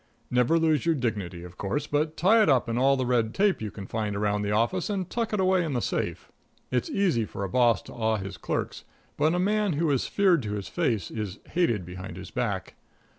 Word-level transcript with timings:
Never 0.31 0.57
lose 0.57 0.83
your 0.83 0.95
dignity, 0.95 1.43
of 1.43 1.59
course, 1.59 1.85
but 1.85 2.17
tie 2.17 2.41
it 2.41 2.49
up 2.49 2.67
in 2.67 2.75
all 2.75 2.97
the 2.97 3.05
red 3.05 3.35
tape 3.35 3.61
you 3.61 3.69
can 3.69 3.85
find 3.85 4.15
around 4.15 4.41
the 4.41 4.49
office, 4.49 4.89
and 4.89 5.07
tuck 5.07 5.31
it 5.31 5.39
away 5.39 5.63
in 5.63 5.73
the 5.73 5.79
safe. 5.79 6.31
It's 6.71 6.89
easy 6.89 7.23
for 7.23 7.43
a 7.43 7.49
boss 7.49 7.83
to 7.83 7.93
awe 7.93 8.17
his 8.17 8.37
clerks, 8.37 8.83
but 9.15 9.35
a 9.35 9.37
man 9.37 9.73
who 9.73 9.91
is 9.91 10.07
feared 10.07 10.41
to 10.41 10.53
his 10.53 10.67
face 10.69 11.11
is 11.11 11.37
hated 11.49 11.85
behind 11.85 12.17
his 12.17 12.31
back. 12.31 12.73